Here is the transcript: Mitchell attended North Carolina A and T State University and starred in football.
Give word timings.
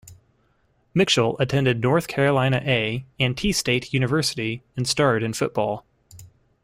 Mitchell 0.95 1.37
attended 1.37 1.79
North 1.79 2.07
Carolina 2.07 2.57
A 2.65 3.05
and 3.19 3.37
T 3.37 3.51
State 3.51 3.93
University 3.93 4.63
and 4.75 4.87
starred 4.87 5.21
in 5.21 5.31
football. 5.31 5.85